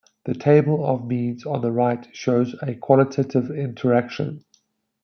The 0.25 0.33
table 0.33 0.83
of 0.83 1.05
means 1.05 1.45
on 1.45 1.61
the 1.61 1.71
right 1.71 2.07
shows 2.11 2.55
a 2.63 2.73
qualitative 2.73 3.51
interaction. 3.51 4.43